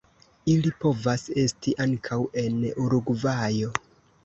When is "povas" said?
0.83-1.25